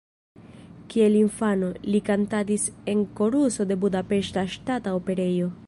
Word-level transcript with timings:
Kiel 0.93 1.17
infano, 1.19 1.69
li 1.95 2.01
kantadis 2.07 2.65
en 2.95 3.05
koruso 3.21 3.69
de 3.73 3.79
Budapeŝta 3.85 4.47
Ŝtata 4.57 4.97
Operejo. 5.03 5.55